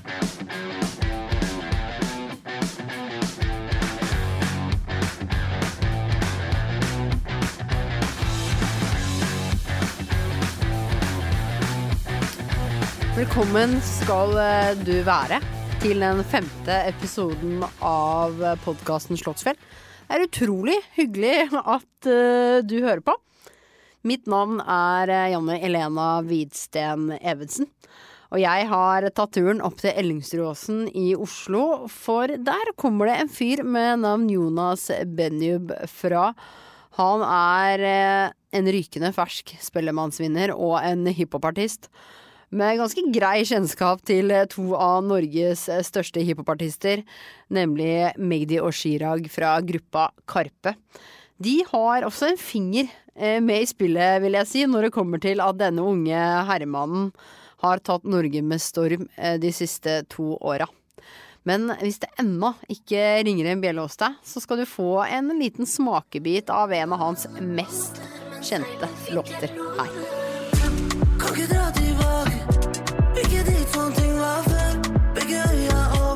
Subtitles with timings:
[0.00, 0.16] Velkommen
[13.84, 15.36] skal eh, du være
[15.82, 19.60] til den femte episoden av podkasten Slottsfjell.
[20.08, 23.12] Det er utrolig hyggelig at eh, du hører på.
[24.08, 27.68] Mitt navn er eh, Janne Elena Hvidsten Evensen.
[28.30, 33.32] Og jeg har tatt turen opp til Ellingsrudåsen i Oslo, for der kommer det en
[33.32, 34.86] fyr med navn Jonas
[35.18, 36.30] Benjub fra.
[37.00, 41.90] Han er eh, en rykende fersk spellemannsvinner og en hiphopartist
[42.50, 47.04] med ganske grei kjennskap til to av Norges største hiphopartister,
[47.54, 50.74] nemlig Magdi og Chirag fra gruppa Karpe.
[51.40, 55.22] De har også en finger eh, med i spillet, vil jeg si, når det kommer
[55.22, 57.10] til at denne unge herremannen
[57.60, 60.68] har tatt Norge med storm eh, de siste to åra.
[61.48, 65.32] Men hvis det ennå ikke ringer en bjelle hos deg, så skal du få en
[65.40, 68.02] liten smakebit av en av hans mest
[68.44, 69.48] kjente låter
[69.78, 69.94] her.
[71.20, 72.60] Kan ikke dra tilbake.
[73.24, 74.76] Ikke dit ting var før.
[75.16, 76.10] Begge øya opp.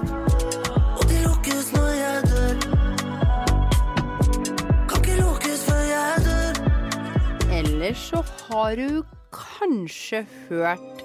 [7.55, 11.04] Eller så har du kanskje hørt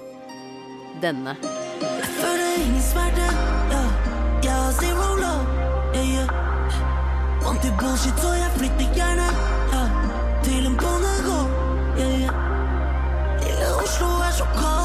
[1.02, 1.36] denne.
[10.42, 11.50] Til en bondegård
[11.98, 12.34] yeah, yeah.
[13.42, 14.79] Lille Oslo er så kald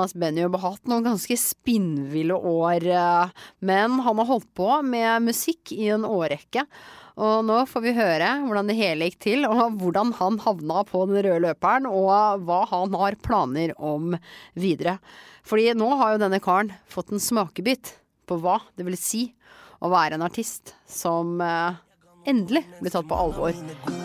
[0.00, 5.26] Jonas Benjub har hatt noen ganske spinnville år, eh, men han har holdt på med
[5.26, 6.62] musikk i en årrekke.
[7.20, 11.02] Og nå får vi høre hvordan det hele gikk til, og hvordan han havna på
[11.10, 14.16] den røde løperen, og hva han har planer om
[14.56, 14.96] videre.
[15.44, 17.92] Fordi nå har jo denne karen fått en smakebit
[18.24, 19.26] på hva det vil si
[19.84, 21.76] å være en artist som eh,
[22.28, 23.54] endelig blir tatt på alvor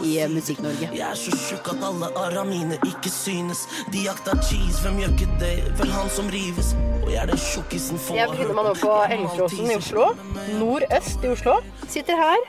[0.06, 0.90] i eh, Musikk-Norge.
[0.96, 5.16] Jeg er så tjukk at alle arra mine ikke synes De jakta cheese, hvem gjør
[5.16, 5.53] ikke det?
[5.80, 8.94] Vel han som rives Og jeg er den tjukkisen for Jeg befinner meg nå på
[9.08, 10.12] Ellingsråsen i Oslo.
[10.59, 11.58] Nordøst i Oslo.
[11.92, 12.46] Sitter her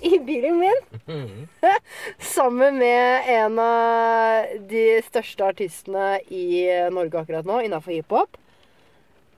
[0.00, 0.78] i bilen min
[2.34, 8.38] sammen med en av de største artistene i Norge akkurat nå innafor hiphop.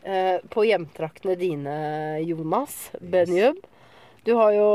[0.04, 1.74] Eh, på hjemtraktene dine,
[2.22, 3.58] Jonas Benjub.
[4.24, 4.70] Du har jo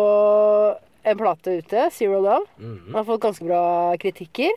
[1.03, 2.45] en plate ute, Zero Love.
[2.57, 3.63] Den har fått ganske bra
[4.01, 4.51] kritikker.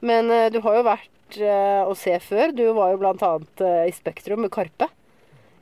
[0.00, 2.54] Men uh, du har jo vært uh, å se før.
[2.56, 4.90] Du var jo blant annet eh, i Spektrum med Karpe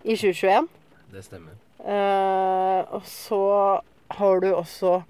[0.05, 0.69] i 2021.
[1.13, 1.59] Det stemmer.
[2.93, 3.43] Og så
[4.19, 5.03] har du også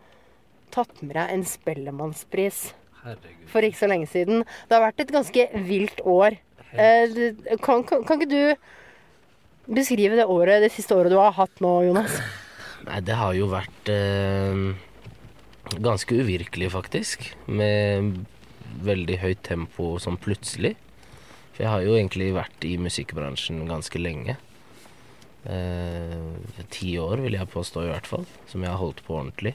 [0.74, 2.58] tatt med deg en Spellemannspris
[3.00, 3.46] Herregud.
[3.50, 4.42] for ikke så lenge siden.
[4.68, 6.36] Det har vært et ganske vilt år.
[6.68, 11.72] Kan, kan, kan ikke du beskrive det året, det siste året du har hatt nå,
[11.88, 12.18] Jonas?
[12.88, 14.60] Nei, det har jo vært eh,
[15.76, 17.28] ganske uvirkelig, faktisk.
[17.46, 18.24] Med
[18.84, 20.74] veldig høyt tempo sånn plutselig.
[21.54, 24.36] For jeg har jo egentlig vært i musikkbransjen ganske lenge.
[25.48, 28.26] Eh, Ti år, vil jeg påstå, i hvert fall.
[28.50, 29.54] Som jeg har holdt på ordentlig.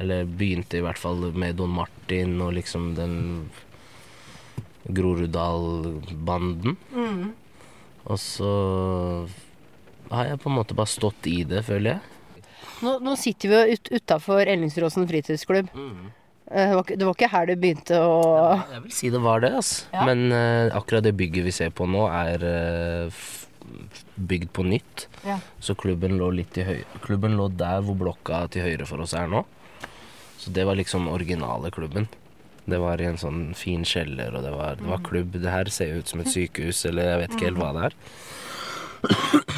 [0.00, 3.14] Eller begynte i hvert fall med Don Martin og liksom den
[4.90, 6.76] Groruddal-banden.
[8.04, 8.50] Og så
[10.10, 12.00] har jeg på en måte bare stått i det, føler jeg.
[12.82, 15.70] Nå, nå sitter vi jo ut, utafor Ellingsråsen fritidsklubb.
[15.74, 16.12] Mm.
[16.44, 18.18] Det var, det var ikke her du begynte å
[18.68, 19.86] Jeg vil si det var det, altså.
[19.94, 20.04] Ja.
[20.10, 23.22] Men uh, akkurat det bygget vi ser på nå, er uh,
[24.14, 25.06] bygd på nytt.
[25.24, 25.38] Ja.
[25.58, 29.16] Så klubben lå litt til høyre Klubben lå der hvor blokka til høyre for oss
[29.16, 29.44] er nå.
[30.38, 32.10] Så det var liksom originale klubben.
[32.68, 35.36] Det var i en sånn fin kjeller, og det var, det var klubb.
[35.40, 37.98] Det her ser ut som et sykehus, eller jeg vet ikke helt hva det er.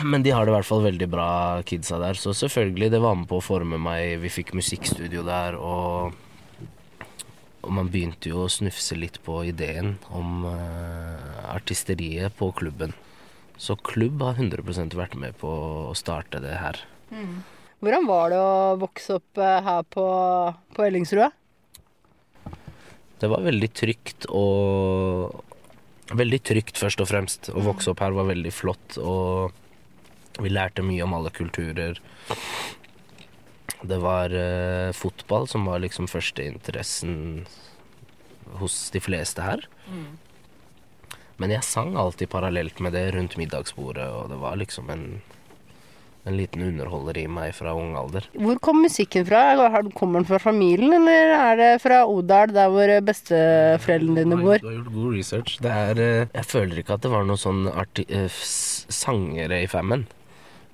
[0.05, 1.31] Men de har det i hvert fall veldig bra,
[1.69, 2.19] kidsa der.
[2.21, 4.19] Så selvfølgelig, det var med på å forme meg.
[4.21, 6.17] Vi fikk musikkstudio der, og
[7.67, 12.95] og man begynte jo å snufse litt på ideen om uh, artisteriet på klubben.
[13.59, 15.51] Så klubb har 100% vært med på
[15.91, 16.79] å starte det her.
[17.83, 20.05] Hvordan var det å vokse opp eh, her på,
[20.77, 21.35] på Ellingsrud?
[23.17, 25.43] Det var veldig trygt og
[26.07, 27.49] Veldig trygt, først og fremst.
[27.51, 29.57] Å vokse opp her var veldig flott, og
[30.43, 32.01] vi lærte mye om alle kulturer.
[33.87, 37.47] Det var uh, fotball som var liksom førsteinteressen
[38.61, 39.67] hos de fleste her.
[41.37, 45.09] Men jeg sang alltid parallelt med det rundt middagsbordet, og det var liksom en
[46.27, 48.25] En liten underholder i meg fra ung alder.
[48.35, 49.71] Hvor kom musikken fra?
[49.95, 54.59] Kommer den fra familien, eller er det fra Odal, der hvor besteforeldrene dine bor?
[54.59, 55.55] Du har gjort god research.
[55.63, 58.27] Det er eh, Jeg føler ikke at det var noen sånn arti eh,
[58.91, 60.03] sangere i Fammen.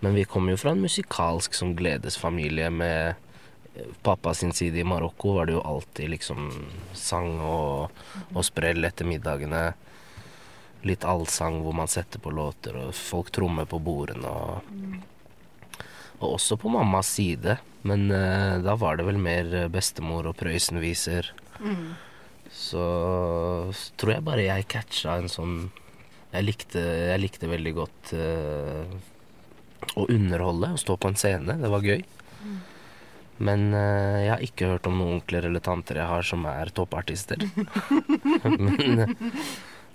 [0.03, 3.15] Men vi kommer jo fra en musikalsk sånn gledesfamilie med
[3.77, 6.49] eh, Pappa sin side i Marokko var det jo alltid liksom
[6.99, 8.03] sang og,
[8.35, 9.63] og sprell etter middagene.
[10.83, 14.27] Litt allsang hvor man setter på låter, og folk trommer på bordene.
[14.27, 14.99] Og,
[16.19, 17.57] og også på mammas side.
[17.87, 21.31] Men eh, da var det vel mer bestemor og Prøysen-viser.
[22.53, 22.83] Så
[23.73, 25.55] s- tror jeg bare jeg catcha en sånn
[26.35, 26.83] Jeg likte,
[27.13, 28.93] jeg likte veldig godt eh,
[29.97, 31.57] å underholde, å stå på en scene.
[31.61, 32.03] Det var gøy.
[33.43, 36.71] Men uh, jeg har ikke hørt om noen onkler eller tanter jeg har som er
[36.75, 37.43] toppartister.
[38.45, 39.15] men,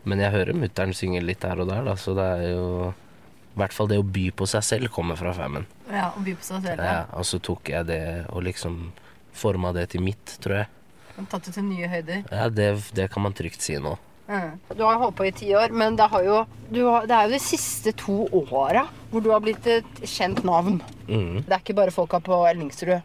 [0.03, 3.59] men jeg hører mutter'n synge litt der og der, da, så det er jo I
[3.61, 5.67] hvert fall det å by på seg selv kommer fra Fammen.
[5.87, 6.83] Ja, å by på seg selv.
[6.83, 8.01] Ja, og så tok jeg det
[8.33, 8.89] og liksom
[9.37, 10.73] forma det til mitt, tror jeg.
[11.17, 12.27] Tatt det til nye høyder.
[12.29, 12.67] Ja, det,
[12.97, 13.95] det kan man trygt si nå.
[14.27, 17.27] Du har holdt på i ti år, men det, har jo, du har, det er
[17.29, 20.81] jo de siste to åra hvor du har blitt et kjent navn.
[21.07, 21.45] Mm.
[21.45, 22.97] Det er ikke bare folka på Ellingsrud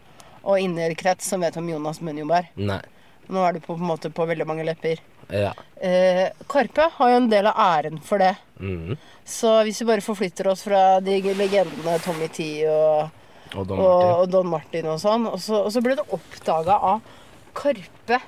[0.42, 2.50] og innerkrets som vet om Jonas Munjoberg.
[2.58, 2.80] Nei.
[3.30, 4.98] Nå er du på, på en måte på veldig mange lepper.
[5.30, 5.52] Ja.
[5.78, 8.34] Eh, Karpe har jo en del av æren for det.
[8.58, 8.96] Mm.
[9.24, 13.14] Så hvis vi bare forflytter oss fra de legendene Tommy T og,
[13.54, 14.12] Og Don og, Martin.
[14.18, 17.00] og Don Martin og sånn, og så, og så ble det oppdaga av
[17.54, 18.18] Karpe.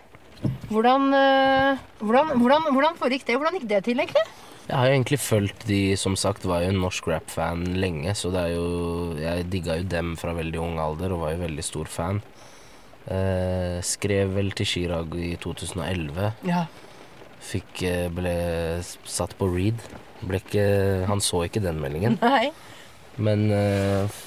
[0.70, 3.36] Hvordan, eh, hvordan, hvordan, hvordan foregikk det?
[3.38, 4.24] Hvordan gikk det til, egentlig?
[4.64, 8.30] Jeg har jo egentlig fulgt de, som sagt, var jo en norsk rap-fan lenge, så
[8.32, 8.68] det er jo
[9.20, 12.22] Jeg digga jo dem fra veldig ung alder og var jo veldig stor fan.
[13.04, 16.30] Eh, skrev vel til Chirag i 2011.
[16.48, 16.64] Ja.
[17.44, 18.36] Fikk eh, Ble
[19.04, 19.82] satt på read.
[20.24, 20.64] Ble ikke
[21.10, 22.16] Han så ikke den meldingen.
[22.24, 22.48] Nei.
[23.20, 24.22] Men eh,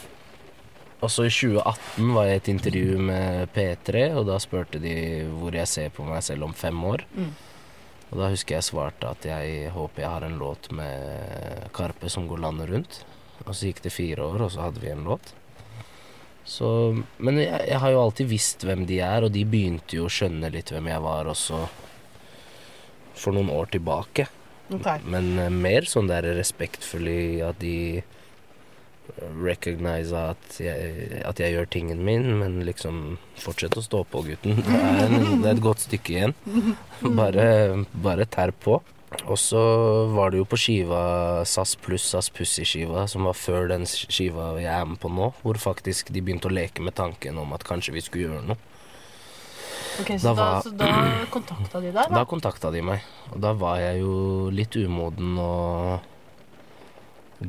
[1.06, 4.96] også i 2018 var jeg i et intervju med P3, og da spurte de
[5.30, 7.06] hvor jeg ser på meg selv om fem år.
[7.14, 7.34] Mm.
[8.08, 12.28] Og da husker jeg svarte at jeg håper jeg har en låt med Karpe som
[12.30, 13.02] går landet rundt.
[13.46, 15.34] Og så gikk det fire år, og så hadde vi en låt.
[16.48, 16.70] Så,
[17.20, 20.12] men jeg, jeg har jo alltid visst hvem de er, og de begynte jo å
[20.12, 21.60] skjønne litt hvem jeg var også
[23.18, 24.30] for noen år tilbake.
[24.72, 25.04] Okay.
[25.08, 27.18] Men eh, mer sånn der respektfulle
[27.48, 28.04] at de
[29.44, 34.60] recognize at jeg, at jeg gjør tingen min, men liksom fortsett å stå på, gutten.
[34.64, 36.36] Det er, en, det er et godt stykke igjen.
[37.20, 37.48] Bare,
[37.94, 38.80] bare terr på.
[39.32, 39.60] Og så
[40.12, 41.00] var det jo på skiva
[41.48, 45.60] SAS pluss SAS Pussy-skiva, som var før den skiva jeg er med på nå, hvor
[45.64, 48.60] faktisk de begynte å leke med tanken om at kanskje vi skulle gjøre noe.
[50.02, 50.90] Ok, så, Da da, var- så da
[51.34, 52.04] kontakta de deg, da?
[52.20, 54.14] Da kontakta de meg, og da var jeg jo
[54.54, 56.04] litt umoden og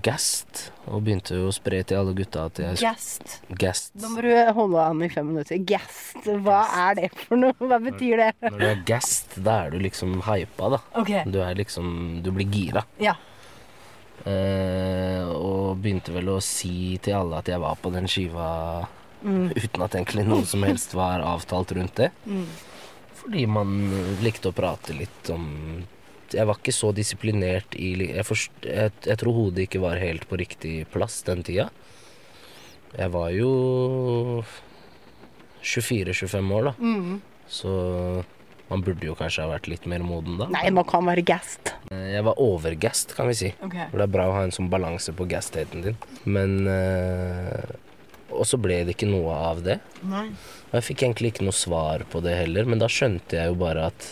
[0.05, 3.39] gassed, og begynte jo å spre til alle gutta at jeg Gast.
[3.61, 3.95] Gast.
[3.97, 5.57] Da må du holde an i fem minutter.
[5.65, 6.59] Gast, hva
[6.89, 7.57] er det for noe?
[7.57, 8.29] Hva betyr det?
[8.45, 10.83] Når du er gast, da er du liksom hypa, da.
[11.01, 11.25] Okay.
[11.29, 12.85] Du er liksom Du blir gira.
[13.01, 13.17] ja.
[14.27, 18.49] Eh, og begynte vel å si til alle at jeg var på den skiva
[19.23, 22.11] uten at egentlig noe som helst var avtalt rundt det.
[23.23, 23.77] Fordi man
[24.23, 25.47] likte å prate litt om
[26.35, 30.27] Jeg var ikke så disiplinert i Jeg, forst, jeg, jeg tror hodet ikke var helt
[30.29, 31.69] på riktig plass den tida.
[32.97, 34.45] Jeg var jo
[35.63, 36.75] 24-25 år, da.
[36.79, 37.21] Mm.
[37.49, 37.73] Så
[38.69, 40.47] man burde jo kanskje ha vært litt mer moden da.
[40.53, 41.73] Nei, man kan være gassed.
[41.91, 43.51] Eh, Jeg var overgassed, kan vi si.
[43.65, 43.89] Okay.
[43.91, 45.97] For det er bra å ha en sånn balanse på gasstaten din.
[46.29, 47.77] Men øh,
[48.37, 49.79] Og så ble det ikke noe av det.
[50.05, 50.27] Nei.
[50.69, 53.57] Og jeg fikk egentlig ikke noe svar på det heller, men da skjønte jeg jo
[53.61, 54.11] bare at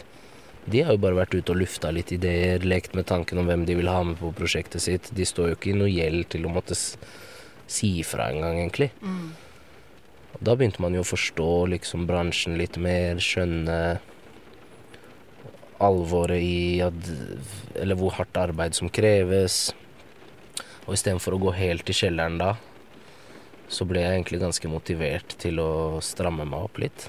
[0.67, 3.65] de har jo bare vært ute og lufta litt ideer, lekt med tanken om hvem
[3.69, 5.11] de vil ha med på prosjektet sitt.
[5.15, 8.91] De står jo ikke i noe gjeld til å måtte si ifra engang, egentlig.
[10.37, 13.79] Og da begynte man jo å forstå liksom bransjen litt mer, skjønne
[15.79, 17.11] alvoret i at
[17.77, 19.75] Eller hvor hardt arbeid som kreves.
[20.87, 22.55] Og istedenfor å gå helt i kjelleren da,
[23.69, 27.09] så ble jeg egentlig ganske motivert til å stramme meg opp litt.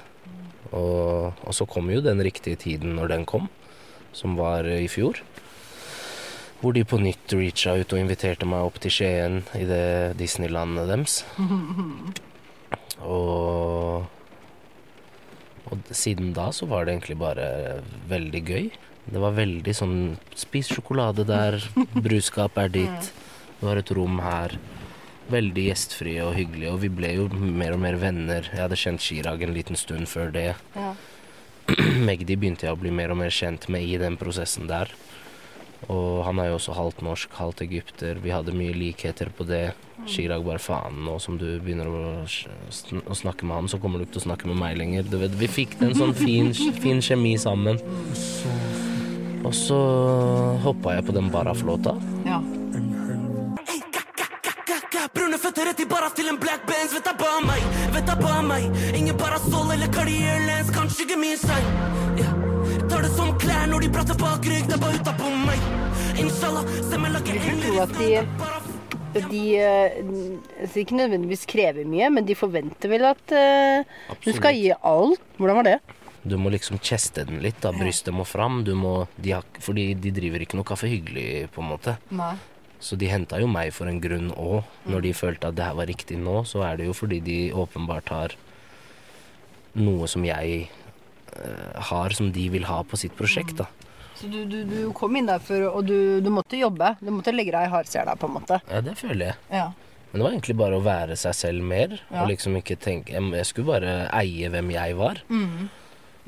[0.76, 3.48] Og, og så kom jo den riktige tiden når den kom,
[4.12, 5.20] som var i fjor.
[6.60, 10.90] Hvor de på nytt reacha ut og inviterte meg opp til Skien i det Disneylandet
[10.90, 11.20] deres.
[12.98, 14.08] Og,
[15.70, 17.46] og siden da så var det egentlig bare
[18.10, 18.66] veldig gøy.
[19.08, 20.00] Det var veldig sånn
[20.36, 21.56] Spis sjokolade der,
[22.04, 23.12] bruskap er ditt.
[23.60, 24.58] Du har et rom her.
[25.28, 28.46] Veldig gjestfrie og hyggelige, og vi ble jo mer og mer venner.
[28.48, 30.54] Jeg hadde kjent Chirag en liten stund før det.
[30.76, 30.94] Ja.
[32.08, 34.88] Magdi begynte jeg å bli mer og mer kjent med i den prosessen der.
[35.92, 38.18] Og han er jo også halvt norsk, halvt egypter.
[38.24, 39.66] Vi hadde mye likheter på det.
[40.10, 44.00] Chirag bare faen, nå som du begynner å, sn- å snakke med han, så kommer
[44.00, 45.06] du ikke til å snakke med meg lenger.
[45.12, 46.50] Du vet, vi fikk en sånn fin,
[46.82, 47.78] fin kjemi sammen.
[49.46, 49.78] Og så
[50.64, 51.94] hoppa jeg på den Baraf-låta.
[67.78, 67.98] Jeg at
[69.14, 69.98] de, de eh,
[70.64, 75.22] altså ikke nødvendigvis krever mye, men de forventer vel at uh, du skal gi alt.
[75.38, 75.76] Hvordan var det?
[76.26, 77.70] Du må liksom kjeste den litt, da.
[77.76, 78.64] Brystet må fram.
[78.66, 81.94] Du må, de har, fordi de driver ikke noe kaffe hyggelig, på en måte.
[82.10, 82.32] Nei.
[82.82, 84.66] Så de henta jo meg for en grunn òg.
[84.90, 87.40] Når de følte at det her var riktig nå, så er det jo fordi de
[87.54, 88.34] åpenbart har
[89.78, 93.70] noe som jeg uh, har, som de vil ha på sitt prosjekt, da.
[94.18, 96.94] Så du, du, du kom inn der for, og du, du måtte jobbe.
[97.00, 98.58] Du måtte legge deg i hardsela, på en måte.
[98.66, 99.36] Ja, det føler jeg.
[99.54, 99.68] Ja.
[100.10, 101.98] Men det var egentlig bare å være seg selv mer.
[102.08, 102.22] Ja.
[102.22, 105.20] Og liksom ikke tenke Jeg, skulle bare eie hvem jeg var.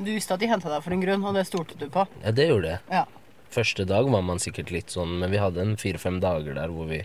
[0.00, 2.06] Du visste at de henta deg for en grunn, og det stolte du på.
[2.22, 2.84] Ja, det gjorde jeg.
[2.92, 3.06] Ja.
[3.50, 6.86] Første dag var man sikkert litt sånn, men vi hadde en fire-fem dager der hvor
[6.86, 7.02] vi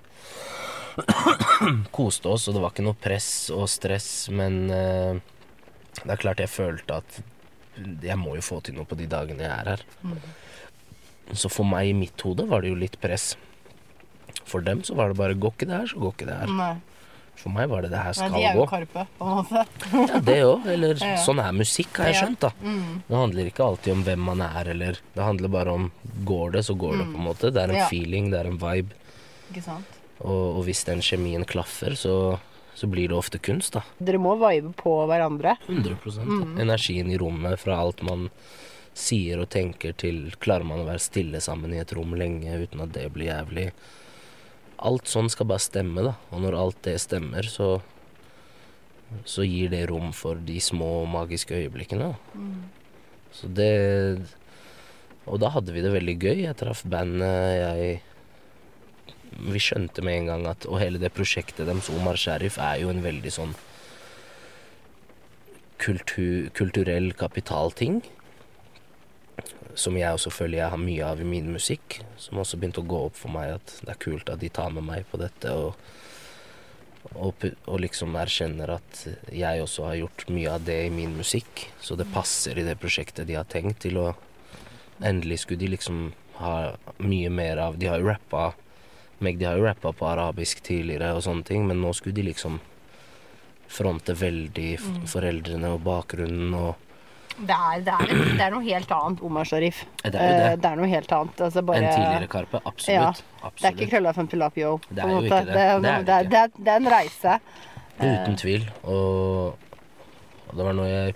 [1.98, 5.18] koste oss, og det var ikke noe press og stress, men uh,
[6.04, 7.18] det er klart jeg følte at
[8.06, 9.84] jeg må jo få til noe på de dagene jeg er her.
[11.34, 13.36] Så for meg i mitt hode var det jo litt press.
[14.46, 16.52] For dem så var det bare går ikke det her, så går ikke det her.
[16.54, 16.74] Nei.
[17.36, 18.68] For meg var det det her skal de er jo gå.
[18.72, 19.64] Karpe, på en måte.
[20.14, 20.68] Ja, det òg.
[20.72, 21.16] Eller Ja.
[21.20, 22.52] sånn er musikk, har jeg skjønt, da.
[23.10, 25.90] Det handler ikke alltid om hvem man er, eller Det handler bare om
[26.24, 27.52] går det, så går det, på en måte.
[27.52, 27.88] Det er en Ja.
[27.90, 28.94] feeling, det er en vibe.
[29.52, 29.86] Ikke sant?
[30.22, 32.40] Og, og hvis den kjemien klaffer, så,
[32.74, 33.82] så blir det ofte kunst, da.
[34.00, 35.58] Dere må vibe på hverandre.
[35.68, 38.30] 100 Energien i rommet, fra alt man
[38.96, 42.86] sier og tenker, til klarer man å være stille sammen i et rom lenge uten
[42.86, 43.70] at det blir jævlig.
[44.88, 46.16] Alt sånn skal bare stemme, da.
[46.32, 47.78] Og når alt det stemmer, så
[49.24, 52.16] så gir det rom for de små magiske øyeblikkene.
[52.34, 52.66] Mm.
[53.36, 54.20] Så det
[55.26, 56.42] Og da hadde vi det veldig gøy.
[56.46, 58.02] Jeg traff bandet, jeg
[59.36, 62.90] Vi skjønte med en gang at Og hele det prosjektet deres, Omar Sharif, er jo
[62.90, 63.56] en veldig sånn
[65.78, 68.02] kultur, kulturell kapitalting.
[69.76, 72.00] Som jeg også føler jeg har mye av i min musikk.
[72.22, 74.72] Som også begynte å gå opp for meg at det er kult at de tar
[74.76, 75.52] med meg på dette.
[75.52, 75.76] Og,
[77.14, 79.02] og, og liksom erkjenner at
[79.36, 81.68] jeg også har gjort mye av det i min musikk.
[81.84, 84.14] Så det passer i det prosjektet de har tenkt til å
[85.04, 88.54] Endelig skulle de liksom ha mye mer av De har jo rappa
[89.20, 92.26] Meg, de har jo rappa på arabisk tidligere og sånne ting, men nå skulle de
[92.30, 92.58] liksom
[93.72, 94.72] fronte veldig
[95.08, 96.85] foreldrene og bakgrunnen og
[97.36, 99.82] Det er, det, er, det er noe helt annet, Omar Sharif.
[100.02, 100.46] Det er jo det.
[100.48, 101.42] Eh, det er noe helt annet.
[101.48, 102.62] Altså bare, En tidligere Karpe.
[102.62, 102.86] Ja, Absolutt.
[102.86, 103.90] Det er ikke Absolutt.
[103.92, 104.74] krølla from Pilapio.
[104.90, 105.56] Det er jo ikke det.
[105.56, 107.38] Det, er, Det er en reise.
[108.00, 108.68] Uten tvil.
[108.84, 109.56] Og,
[110.48, 111.16] og det var noe jeg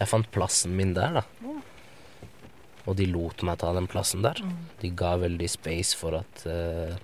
[0.00, 1.52] Jeg fant plassen min der, da.
[2.84, 4.40] Og de lot meg ta den plassen der.
[4.80, 6.96] De ga veldig space for at uh,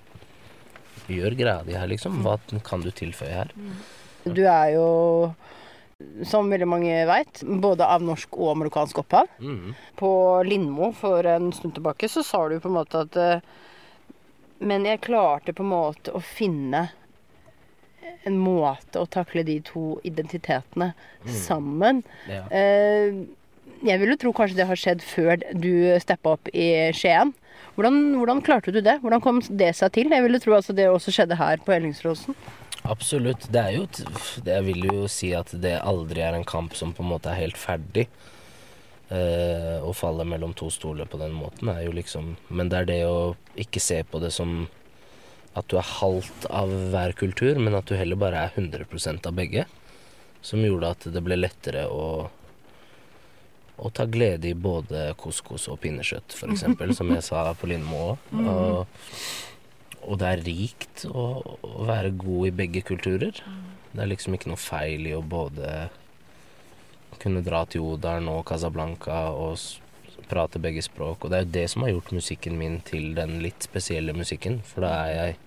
[1.11, 2.21] Gjør greia di her, liksom.
[2.25, 3.55] Hva kan du tilføye her?
[4.27, 4.85] Du er jo,
[6.25, 9.29] som veldig mange veit, både av norsk og amerikansk opphav.
[9.39, 9.75] Mhm.
[10.01, 10.13] På
[10.47, 13.41] Lindmo for en stund tilbake så sa du på en måte at eh,
[14.61, 16.91] Men jeg klarte på en måte å finne
[18.29, 20.93] en måte å takle de to identitetene
[21.25, 22.03] sammen.
[22.29, 22.43] Ja.
[22.53, 23.25] Eh,
[23.81, 27.33] jeg vil jo tro kanskje det har skjedd før du steppa opp i Skien.
[27.77, 28.99] Hvordan, hvordan klarte du det?
[29.01, 30.13] Hvordan kom det seg til?
[30.13, 32.37] Jeg ville tro altså det også skjedde her på Ellingsråsen.
[32.89, 33.47] Absolutt.
[33.53, 33.87] Det er jo
[34.45, 37.31] det Jeg vil jo si at det aldri er en kamp som på en måte
[37.33, 38.07] er helt ferdig.
[39.11, 42.85] Eh, å falle mellom to stoler på den måten er jo liksom Men det er
[42.87, 44.69] det å ikke se på det som
[45.59, 49.35] at du er halvt av hver kultur, men at du heller bare er 100% av
[49.35, 49.65] begge.
[50.47, 52.31] Som gjorde at det ble lettere å
[53.81, 56.67] å ta glede i både couscous og pinnekjøtt, f.eks.,
[56.99, 58.27] som jeg sa på Lindmo òg.
[58.45, 58.99] Og,
[60.07, 63.43] og det er rikt å, å være god i begge kulturer.
[63.91, 65.89] Det er liksom ikke noe feil i å både
[67.21, 69.59] kunne dra til Odalen og Casablanca og
[70.31, 71.25] prate begge språk.
[71.25, 74.61] Og det er jo det som har gjort musikken min til den litt spesielle musikken.
[74.67, 75.39] For da er jeg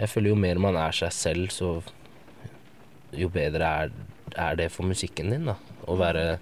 [0.00, 1.82] Jeg føler jo mer man er seg selv, så
[3.16, 3.90] jo bedre er,
[4.36, 5.56] er det for musikken din, da.
[5.88, 6.38] Å være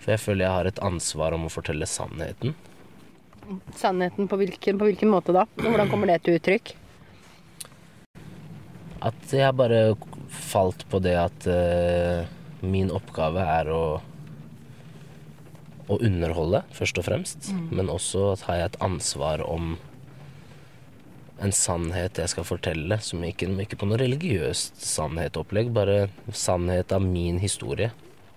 [0.00, 2.54] For jeg føler jeg har et ansvar om å fortelle sannheten.
[3.76, 5.46] Sannheten på hvilken, på hvilken måte da?
[5.60, 6.74] Hvordan kommer det til uttrykk?
[9.06, 9.80] At jeg bare
[10.32, 12.26] falt på det at uh,
[12.66, 13.82] min oppgave er å
[15.86, 17.50] å underholde, først og fremst.
[17.70, 19.76] Men også at har jeg et ansvar om
[21.44, 27.04] en sannhet jeg skal fortelle, som ikke, ikke på noe religiøst sannhetopplegg, bare sannhet av
[27.04, 27.92] min historie.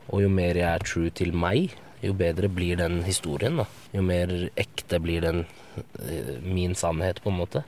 [0.10, 3.58] Og jo mer jeg er true til meg, jo bedre blir den historien.
[3.62, 3.65] da.
[3.91, 5.46] Jo mer ekte blir den
[6.06, 7.63] eh, min sannhet, på en måte.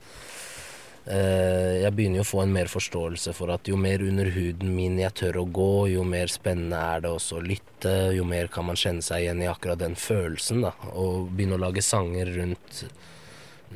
[1.02, 4.70] Eh, jeg begynner jo å få en mer forståelse for at jo mer under huden
[4.76, 8.46] min jeg tør å gå, jo mer spennende er det også å lytte, jo mer
[8.52, 10.62] kan man kjenne seg igjen i akkurat den følelsen.
[10.68, 10.72] da.
[10.94, 12.84] Og begynne å lage sanger rundt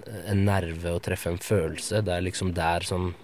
[0.06, 2.04] en nerve og treffe en følelse.
[2.04, 3.14] Det er liksom der som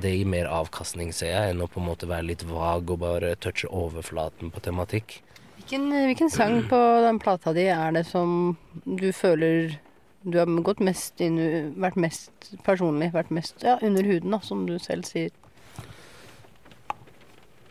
[0.00, 3.02] Det gir mer avkastning, ser jeg, enn å på en måte være litt vag og
[3.02, 5.18] bare touche overflaten på tematikk.
[5.64, 8.52] Hvilken, hvilken sang på den plata di er det som
[8.84, 9.78] du føler
[10.20, 11.38] du har gått mest inn,
[11.80, 15.32] vært mest personlig, vært mest ja, under huden, da, som du selv sier?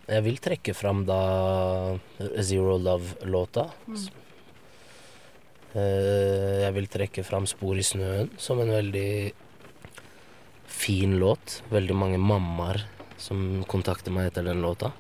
[0.10, 1.20] Jeg vil trekke fram da
[2.42, 3.68] Zero Love-låta.
[3.86, 4.02] Mm.
[5.74, 9.14] Jeg vil trekke fram Spor i snøen som en veldig
[10.66, 11.62] fin låt.
[11.70, 12.82] Veldig mange mammaer
[13.22, 14.96] som kontakter meg etter den låta.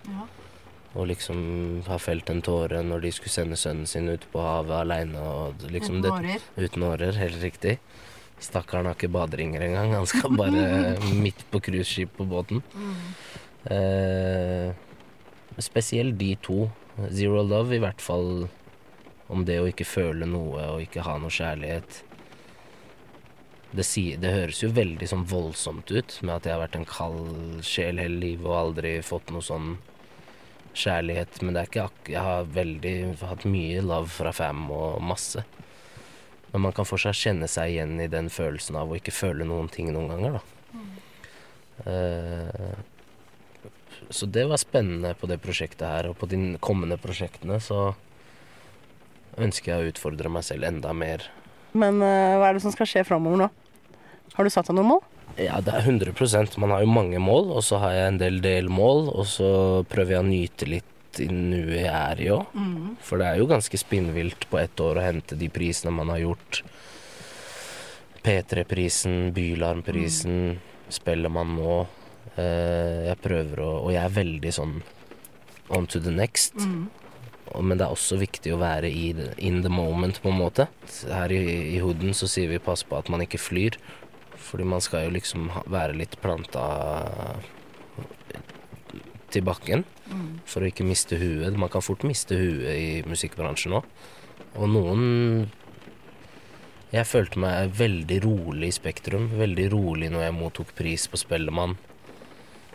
[0.93, 4.75] Og liksom har felt en tåre når de skulle sende sønnen sin ut på havet
[4.83, 5.23] aleine.
[5.73, 6.11] Liksom det-
[6.57, 7.79] Uten årer, helt riktig.
[8.39, 9.93] Stakkaren har ikke baderinger engang.
[9.95, 12.61] Han skal bare midt på cruiseskip på båten.
[13.65, 14.73] Eh,
[15.57, 16.69] spesielt de to.
[17.09, 18.47] Zero Love, i hvert fall
[19.33, 22.03] om det å ikke føle noe og ikke ha noe kjærlighet.
[23.73, 26.85] Det, sier, det høres jo veldig sånn voldsomt ut med at jeg har vært en
[26.85, 29.79] kald sjel hele livet og aldri fått noe sånn
[30.73, 31.41] kjærlighet.
[31.41, 35.43] Men det er ikke ak jeg har veldig hatt mye love fra fam og masse.
[36.53, 39.71] Men man kan fortsatt kjenne seg igjen i den følelsen av å ikke føle noen
[39.73, 40.43] ting noen ganger, da.
[41.89, 42.75] Eh,
[44.13, 47.93] så det var spennende på det prosjektet her, og på de kommende prosjektene så
[49.41, 51.25] ønsker jeg å utfordre meg selv enda mer.
[51.73, 53.49] Men uh, hva er det som skal skje framover nå?
[54.35, 55.01] Har du satt deg noen mål?
[55.39, 58.41] Ja, det er 100% Man har jo mange mål, og så har jeg en del
[58.43, 59.49] delmål, og så
[59.89, 62.53] prøver jeg å nyte litt i nuet jeg er i òg.
[63.05, 66.23] For det er jo ganske spinnvilt på ett år å hente de prisene man har
[66.23, 66.63] gjort.
[68.23, 70.59] P3-prisen, Bylarmprisen,
[70.93, 71.77] spiller man nå.
[72.39, 74.77] Eh, jeg prøver å Og jeg er veldig sånn
[75.69, 76.55] on to the next.
[76.55, 76.89] Mm.
[77.61, 80.67] Men det er også viktig å være i in the moment, på en måte.
[81.05, 83.77] Her i, i hooden så sier vi pass på at man ikke flyr.
[84.53, 86.63] Fordi man skal jo liksom være litt planta
[89.33, 89.81] til bakken
[90.45, 91.57] for å ikke miste huet.
[91.57, 93.87] Man kan fort miste huet i musikkbransjen òg.
[94.61, 95.03] Og noen
[96.93, 99.31] Jeg følte meg veldig rolig i Spektrum.
[99.39, 101.73] Veldig rolig når jeg mottok pris på Spellemann.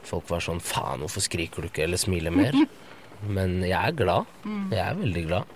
[0.02, 2.58] Folk var sånn Faen, hvorfor skriker du ikke eller smiler mer?
[3.38, 4.26] Men jeg er glad.
[4.74, 5.54] Jeg er veldig glad.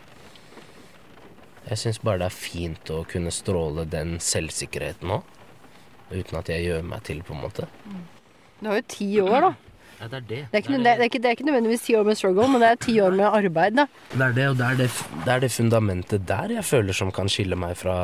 [1.67, 5.27] Jeg syns bare det er fint å kunne stråle den selvsikkerheten òg.
[6.13, 7.69] Uten at jeg gjør meg til, på en måte.
[8.61, 9.53] Du har jo ti år, da.
[10.03, 10.39] Ja, det er det.
[10.51, 12.63] Det er, ikke, det, er ikke, det er ikke nødvendigvis ti år med struggle, men
[12.63, 13.87] det er ti år med arbeid, da.
[14.13, 14.89] Det er det, og det er det,
[15.27, 17.99] det er det fundamentet der jeg føler som kan skille meg fra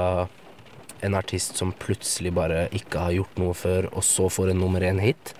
[1.02, 4.82] en artist som plutselig bare ikke har gjort noe før, og så får en nummer
[4.86, 5.34] én hit.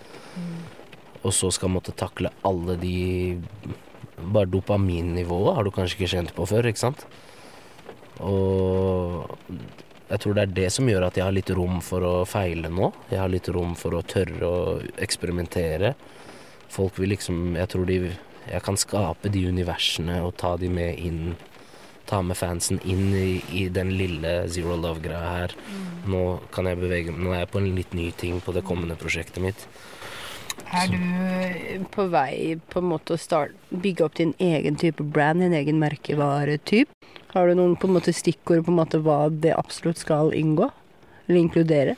[1.22, 2.98] Og så skal måtte takle alle de
[4.18, 7.04] Bare dopaminnivået har du kanskje ikke kjent på før, ikke sant?
[8.18, 9.30] Og
[10.08, 12.70] jeg tror det er det som gjør at jeg har litt rom for å feile
[12.72, 12.88] nå.
[13.10, 14.62] Jeg har litt rom for å tørre å
[14.96, 15.92] eksperimentere.
[16.72, 17.98] Folk vil liksom Jeg tror de
[18.48, 21.36] Jeg kan skape de universene og ta de med inn
[22.08, 25.54] Ta med fansen inn i, i den lille Zero Love-greia her.
[26.08, 28.96] Nå kan jeg bevege Nå er jeg på en litt ny ting på det kommende
[28.96, 29.66] prosjektet mitt.
[30.72, 35.44] Er du på vei på en måte å start, bygge opp din egen type brand,
[35.44, 36.88] din egen merkevaretyp?
[37.34, 40.70] Har du noen på en måte stikkord på en måte hva det absolutt skal inngå?
[41.26, 41.96] Eller inkludere?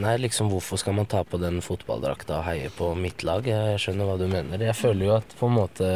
[0.00, 3.44] Nei, liksom hvorfor skal man ta på den fotballdrakta og heie på mitt lag?
[3.48, 4.62] Jeg skjønner hva du mener.
[4.64, 5.88] Jeg føler jo at på en måte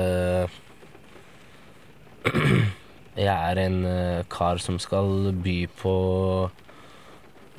[3.15, 5.95] Jeg er en eh, kar som skal by på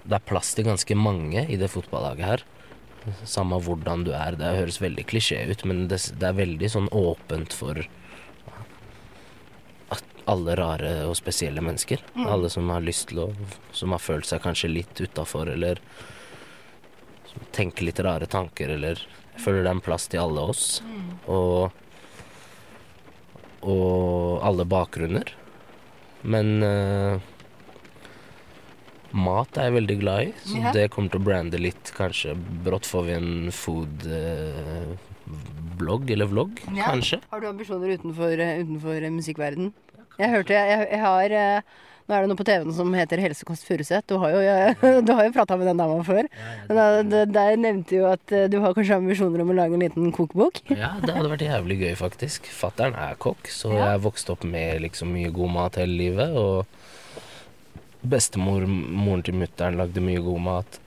[0.04, 2.46] Det er plass til ganske mange i det fotballaget her.
[3.24, 4.38] Samme hvordan du er.
[4.38, 7.86] Det høres veldig klisjé ut, men det, er veldig sånn åpent for
[10.32, 12.02] alle rare og spesielle mennesker.
[12.26, 13.30] Alle som har lyst til å
[13.76, 15.82] Som har følt seg kanskje litt utafor, eller
[17.30, 19.02] som tenker litt rare tanker, eller
[19.36, 20.82] Jeg føler det er en plass til alle oss.
[21.28, 21.72] Og
[23.62, 25.34] Og alle bakgrunner.
[26.26, 27.22] Men uh,
[29.16, 30.74] mat er jeg veldig glad i, så yeah.
[30.76, 31.92] det kommer til å brande litt.
[31.96, 32.36] Kanskje
[32.66, 34.96] brått får vi en food eh,
[36.16, 36.92] eller vlogg, Ja.
[36.92, 37.22] kanskje.
[37.32, 39.74] Har du ambisjoner utenfor, eh, utenfor musikkverden?
[40.20, 41.74] Jeg hørte jeg, jeg har eh,
[42.06, 44.06] Nå er det noe på TV-en som heter Helsekost Furuset.
[44.06, 44.42] Du har jo,
[45.26, 46.28] jo prata med den dama før.
[46.68, 49.74] Men da, da- der nevnte jo at eh, du har kanskje ambisjoner om å lage
[49.74, 50.62] en liten kokebok.
[50.84, 52.46] Ja, det hadde vært jævlig gøy, faktisk.
[52.54, 53.88] Fattern er kokk, så Ja.
[53.96, 56.38] jeg vokste opp med liksom mye god mat hele livet.
[56.38, 56.68] Og
[58.06, 60.80] bestemor, moren til mutter'n, lagde mye god mat.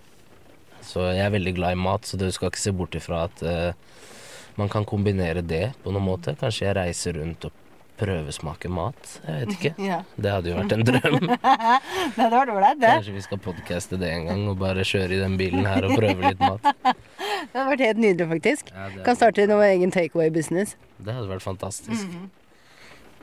[0.87, 3.43] Så jeg er veldig glad i mat, så du skal ikke se bort ifra at
[3.43, 3.73] uh,
[4.57, 6.37] man kan kombinere det på noen måte.
[6.39, 7.65] Kanskje jeg reiser rundt og
[7.99, 9.11] prøvesmaker mat.
[9.27, 9.73] Jeg vet ikke.
[9.89, 9.99] Ja.
[10.17, 11.19] Det hadde jo vært en drøm.
[12.15, 12.95] Det hadde vært ålreit, det.
[12.99, 15.95] Kanskje vi skal podcaste det en gang og bare kjøre i den bilen her og
[15.99, 16.67] prøve litt mat.
[17.49, 18.73] Det hadde vært helt nydelig, faktisk.
[18.75, 20.77] Ja, Kan starte noe egen takeaway-business.
[20.99, 22.19] det hadde vært fantastisk.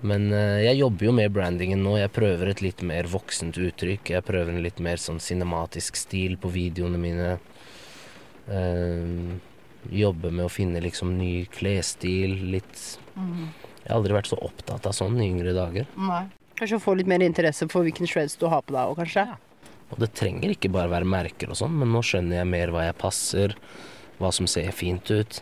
[0.06, 1.96] Men uh, jeg jobber jo med brandingen nå.
[2.00, 4.12] Jeg prøver et litt mer voksent uttrykk.
[4.16, 7.30] Jeg prøver en litt mer sånn cinematisk stil på videoene mine.
[8.50, 9.38] Uh,
[9.92, 12.36] jobber med å finne liksom ny klesstil.
[12.56, 13.00] Litt
[13.86, 15.86] Jeg har aldri vært så opptatt av sånn i yngre dager.
[16.58, 19.26] Kanskje få litt mer interesse for hvilken shreds du har på deg òg, kanskje.
[19.94, 22.88] Og det trenger ikke bare være merker og sånn, men nå skjønner jeg mer hva
[22.88, 23.54] jeg passer,
[24.18, 25.42] hva som ser fint ut.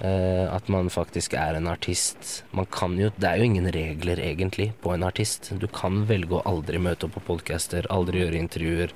[0.00, 2.44] Eh, at man faktisk er en artist.
[2.56, 5.50] Man kan jo, det er jo ingen regler egentlig på en artist.
[5.60, 8.92] Du kan velge å aldri møte opp på podcaster, aldri gjøre intervjuer.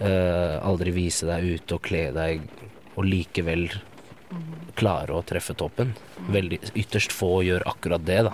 [0.00, 2.44] eh, aldri vise deg ute og kle deg,
[2.96, 3.68] og likevel
[4.78, 5.94] klare å treffe toppen.
[6.28, 8.32] Veldig, ytterst få gjør akkurat det, da.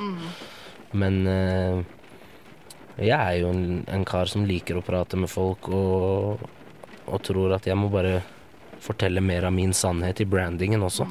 [0.95, 1.81] Men eh,
[3.03, 6.45] jeg er jo en, en kar som liker å prate med folk, og,
[7.07, 8.21] og tror at jeg må bare
[8.85, 11.09] fortelle mer av min sannhet i brandingen også.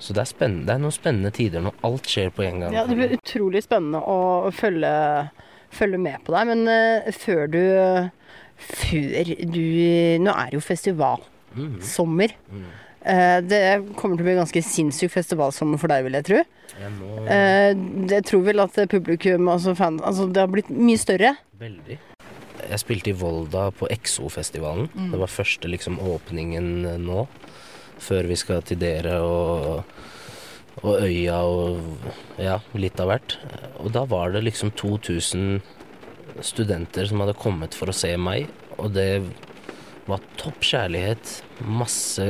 [0.00, 2.76] Så det er, det er noen spennende tider når alt skjer på en gang.
[2.76, 4.92] Ja, det blir utrolig spennende å følge,
[5.76, 6.48] følge med på deg.
[6.48, 7.62] Men uh, før du
[8.60, 9.66] Før du
[10.20, 12.34] Nå er det jo festivalsommer.
[12.52, 12.64] Mm.
[12.64, 13.60] Eh, det
[13.96, 16.42] kommer til å bli en ganske sinnssyk festivalsommer for deg, vil jeg tro.
[16.80, 17.72] Jeg må Eh,
[18.10, 21.34] jeg tror vel at publikum, altså fan, altså det har blitt mye større.
[21.60, 21.98] Veldig.
[22.70, 24.90] Jeg spilte i Volda på Exo-festivalen.
[25.12, 27.26] Det var første liksom åpningen eh, nå.
[28.00, 29.82] Før vi skal til dere og,
[30.80, 33.36] og Øya og ja, litt av hvert.
[33.82, 35.60] Og da var det liksom 2000
[36.46, 38.48] studenter som hadde kommet for å se meg.
[38.78, 39.10] Og det
[40.10, 41.32] var topp kjærlighet.
[41.64, 42.26] Masse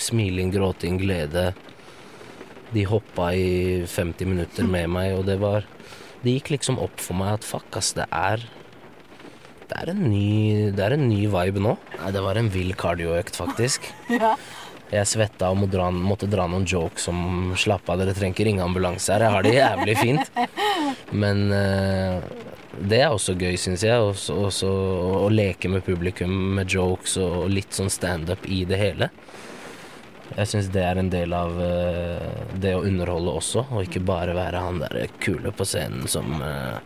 [0.00, 1.50] smiling, gråting, glede.
[2.72, 5.68] De hoppa i 50 minutter med meg, og det var
[6.22, 8.44] Det gikk liksom opp for meg at fuck, ass, det er
[9.72, 11.72] det er, en ny, det er en ny vibe nå.
[11.96, 13.88] Nei, det var en vill kardioøkt, faktisk.
[14.92, 18.44] Jeg svetta og må dra, måtte dra noen jokes som 'slapp av, dere trenger ikke
[18.50, 19.24] ringe ambulanse her'.
[19.24, 20.42] Jeg har det jævlig fint.
[21.22, 22.26] Men eh,
[22.80, 24.00] det er også gøy, syns jeg.
[24.00, 24.70] Også, også
[25.22, 29.10] å leke med publikum med jokes og litt sånn standup i det hele.
[30.32, 34.36] Jeg syns det er en del av eh, det å underholde også, og ikke bare
[34.36, 36.78] være han der kule på scenen som eh,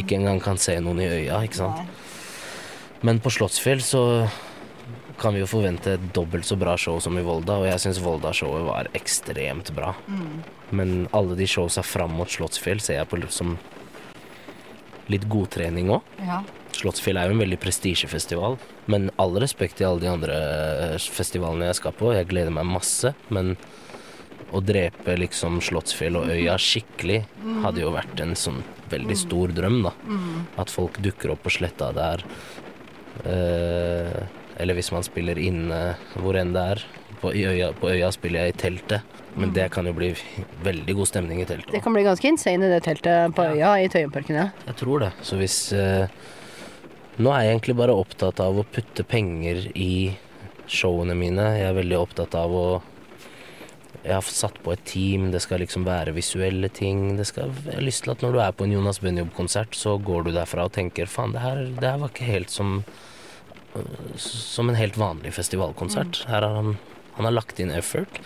[0.00, 2.04] ikke engang kan se noen i øya, ikke sant.
[3.04, 4.02] Men på Slottsfjell så
[5.20, 8.00] kan vi jo forvente et dobbelt så bra show som i Volda, og jeg syns
[8.04, 9.92] Volda-showet var ekstremt bra.
[10.76, 13.58] Men alle de showsa fram mot Slottsfjell ser jeg på som
[15.12, 16.14] litt godtrening òg.
[16.26, 16.42] Ja.
[16.76, 18.58] Slottsfjell er jo en veldig prestisjefestival,
[18.92, 20.36] men all respekt til alle de andre
[20.92, 22.12] eh, festivalene jeg skal på.
[22.16, 23.54] Jeg gleder meg masse, men
[24.54, 27.22] å drepe liksom Slottsfjell og Øya skikkelig
[27.64, 28.60] hadde jo vært en sånn
[28.92, 29.92] veldig stor drøm, da.
[30.62, 32.22] At folk dukker opp på sletta der.
[33.26, 34.20] Eh,
[34.56, 35.80] eller hvis man spiller inne
[36.16, 36.82] hvor enn det er.
[37.20, 40.10] På, øya, på Øya spiller jeg i teltet, men det kan jo bli
[40.64, 41.72] veldig god stemning i teltet.
[41.72, 44.36] Det kan bli ganske insane i det teltet på øya i Tøyenparken.
[44.36, 44.50] Ja.
[44.68, 45.12] Jeg tror det.
[45.24, 46.08] Så hvis eh,
[47.16, 50.12] Nå er jeg egentlig bare opptatt av å putte penger i
[50.68, 51.46] showene mine.
[51.56, 52.66] Jeg er veldig opptatt av å
[54.02, 57.16] Jeg har satt på et team, det skal liksom være visuelle ting.
[57.16, 59.96] Det skal, jeg har lyst til at når du er på en Jonas Benjob-konsert, så
[59.98, 61.42] går du derfra og tenker faen, det
[61.80, 62.82] det her var ikke helt som
[64.20, 66.24] som en helt vanlig festivalkonsert.
[66.30, 66.76] Her har han,
[67.18, 68.20] han har lagt inn effort.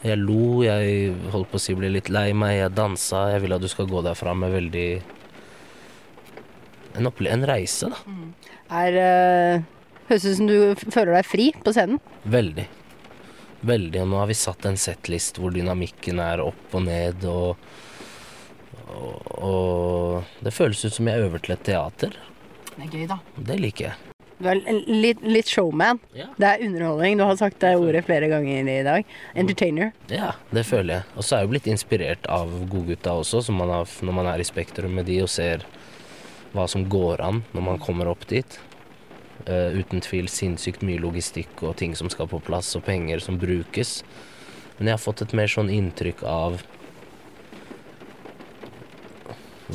[0.00, 3.26] Jeg lo, jeg holdt på å si ble litt lei meg, jeg dansa.
[3.34, 4.88] Jeg vil at du skal gå derfra med veldig
[6.96, 8.00] en, en reise, da.
[8.80, 9.68] Er uh,
[10.10, 10.56] Høres ut som du
[10.90, 12.00] føler deg fri på scenen.
[12.26, 12.64] Veldig.
[13.60, 14.00] Veldig.
[14.02, 17.60] Og nå har vi satt en settlist hvor dynamikken er opp og ned, og,
[18.90, 22.18] og, og det føles ut som jeg øver til et teater.
[22.72, 23.20] Det er gøy, da.
[23.36, 24.09] Det liker jeg.
[24.40, 25.98] Du er litt, litt showman.
[26.16, 26.30] Ja.
[26.40, 27.18] Det er underholdning.
[27.20, 29.10] Du har sagt det ordet flere ganger i dag.
[29.36, 29.92] Entertainer.
[30.08, 31.08] Ja, det føler jeg.
[31.14, 34.30] Og så er jeg jo blitt inspirert av godgutta også, som man har, når man
[34.32, 35.66] er i Spektrum med de og ser
[36.54, 38.58] hva som går an når man kommer opp dit.
[39.44, 43.38] Uh, uten tvil sinnssykt mye logistikk og ting som skal på plass, og penger som
[43.40, 44.00] brukes.
[44.78, 46.62] Men jeg har fått et mer sånn inntrykk av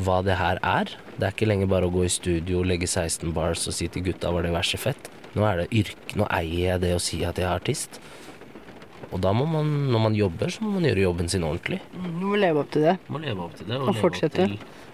[0.06, 0.98] hva det her er.
[1.16, 4.04] Det er ikke lenger bare å gå i studio, legge 16 bars og si til
[4.10, 5.10] gutta var det verset fett.
[5.36, 8.00] Nå er det yrke, nå eier jeg det å si at jeg er artist.
[9.14, 11.80] Og da må man, når man jobber, så må man gjøre jobben sin ordentlig.
[11.94, 12.98] Du må leve opp til det.
[13.12, 14.48] Må leve opp til det, og, Og fortsette.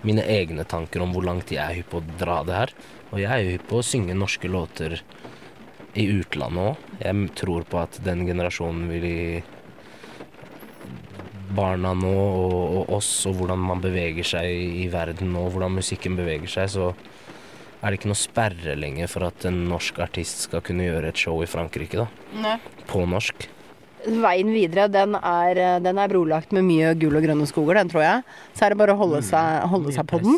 [0.06, 2.74] mine egne tanker om hvor langt jeg er hypp på å dra det her.
[3.12, 5.00] Og jeg er jo hypp på å synge norske låter
[5.98, 6.86] i utlandet òg.
[7.02, 9.08] Jeg tror på at den generasjonen vil
[11.56, 14.50] Barna nå og, og oss, og hvordan man beveger seg
[14.82, 16.92] i verden og hvordan musikken beveger seg, så
[17.82, 21.18] er det ikke noe sperre lenger for at en norsk artist skal kunne gjøre et
[21.18, 22.58] show i Frankrike, da.
[22.90, 23.48] På norsk.
[24.02, 28.02] Veien videre, den er, den er brolagt med mye gull og grønne skoger, den tror
[28.06, 28.24] jeg.
[28.58, 30.38] Så er det bare å holde seg, holde seg på den.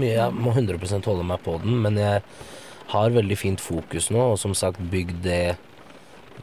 [0.00, 2.22] Mye, jeg må 100% holde meg på den, men jeg
[2.92, 5.42] har veldig fint fokus nå, og som sagt bygd det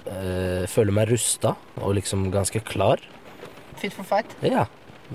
[0.10, 3.02] øh, Føler meg rusta og liksom ganske klar.
[3.80, 4.36] Fit for fight.
[4.44, 4.66] Ja,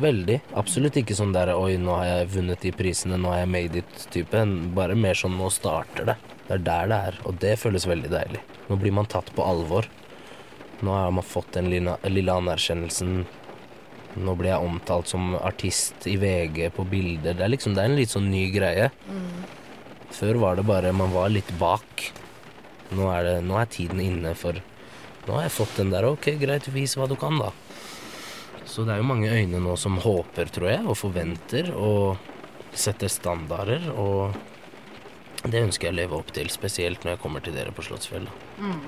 [0.01, 0.39] veldig.
[0.57, 3.83] Absolutt ikke sånn der Oi, nå har jeg vunnet de prisene, nå har jeg made
[3.83, 4.45] it-type.
[4.77, 6.17] Bare mer sånn nå starter det.
[6.47, 8.43] Det er der det er, og det føles veldig deilig.
[8.69, 9.89] Nå blir man tatt på alvor.
[10.85, 13.25] Nå har man fått den lille, lille anerkjennelsen.
[14.15, 17.35] Nå blir jeg omtalt som artist i VG på bilder.
[17.37, 18.91] Det er liksom, det er en litt sånn ny greie.
[20.15, 22.11] Før var det bare man var litt bak.
[22.95, 24.61] Nå er, det, nå er tiden inne for
[25.25, 27.49] Nå har jeg fått den der Ok, greit, vis hva du kan, da.
[28.67, 32.17] Så det er jo mange øyne nå som håper, tror jeg, og forventer og
[32.75, 33.91] setter standarder.
[33.93, 34.35] Og
[35.45, 38.29] det ønsker jeg å leve opp til, spesielt når jeg kommer til dere på Slottsfjell.
[38.59, 38.87] Mm.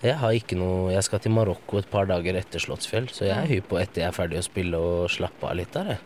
[0.00, 3.36] Jeg har ikke noe Jeg skal til Marokko et par dager etter Slottsfjell, så jeg
[3.36, 6.02] er hypp på etter jeg er ferdig å spille og slappe av litt der, jeg.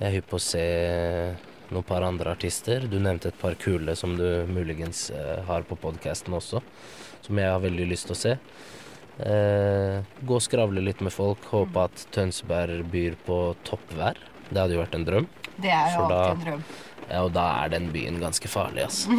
[0.00, 0.64] Jeg er hypp på å se
[1.70, 2.86] noen par andre artister.
[2.88, 6.62] Du nevnte et par kule som du muligens eh, har på podkasten også,
[7.26, 8.32] som jeg har veldig lyst til å se.
[9.20, 11.44] Eh, gå og skravle litt med folk.
[11.52, 14.16] Håpe at Tønsberg byr på toppvær.
[14.50, 15.28] Det hadde jo vært en drøm.
[15.60, 16.64] Det er For da- en drøm.
[17.10, 19.10] Ja, og da er den byen ganske farlig, altså.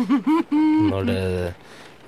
[0.92, 1.54] Når det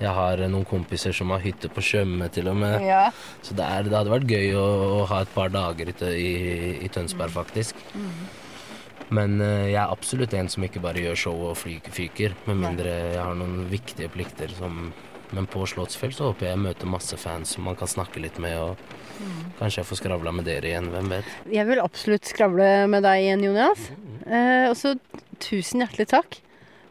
[0.00, 2.80] Jeg har noen kompiser som har hytte på Tjøme, til og med.
[2.82, 3.12] Ja.
[3.46, 4.64] Så det, er, det hadde vært gøy å,
[4.96, 7.78] å ha et par dager i, i, Tønsberg, faktisk.
[9.14, 12.90] Men eh, jeg er absolutt en som ikke bare gjør show og fyker, med mindre
[13.14, 14.88] jeg har noen viktige plikter som
[15.32, 18.38] Men på Slottsfjell så håper jeg jeg møter masse fans som man kan snakke litt
[18.42, 18.76] med, og
[19.58, 21.34] kanskje jeg får skravla med dere igjen, hvem vet.
[21.54, 23.90] Jeg vil absolutt skravle med deg igjen, Jonas.
[24.24, 24.94] Eh, og så
[25.42, 26.40] tusen hjertelig takk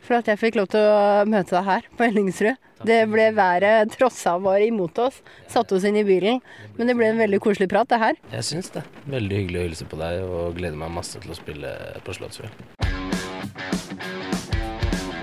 [0.03, 2.69] for at jeg fikk lov til å møte deg her på Ellingsrud.
[2.83, 5.21] Det ble været trossa var imot oss.
[5.47, 6.41] Satte oss inn i bilen.
[6.75, 8.19] Men det ble en veldig koselig prat, det her.
[8.33, 8.83] Jeg syns det.
[9.07, 12.51] Veldig hyggelig å hilse på deg, og gleder meg masse til å spille på Slottsfjell.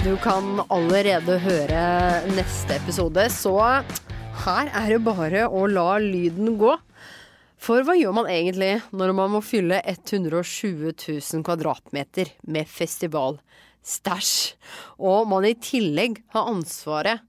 [0.00, 1.80] Du kan allerede høre
[2.32, 3.52] neste episode, så
[4.46, 6.72] her er det bare å la lyden gå.
[7.60, 14.32] For hva gjør man egentlig når man må fylle 120 000 kvadratmeter med festivalstæsj,
[15.04, 17.20] og man i tillegg har ansvaret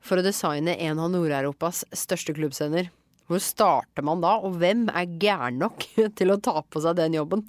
[0.00, 2.88] for å designe en av Nord-Europas største klubbscener?
[3.28, 5.84] Hvor starter man da, og hvem er gæren nok
[6.16, 7.44] til å ta på seg den jobben?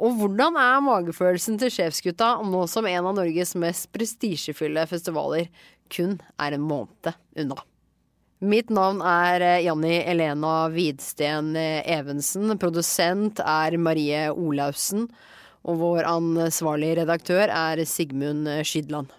[0.00, 5.50] Og hvordan er magefølelsen til sjefsgutta nå som en av Norges mest prestisjefylle festivaler
[5.92, 7.58] kun er en måned unna?
[8.40, 12.54] Mitt navn er eh, Janni Elena Hvidsten eh, Evensen.
[12.56, 15.10] Produsent er Marie Olaussen.
[15.68, 19.12] Og vår ansvarlige redaktør er Sigmund Skydland.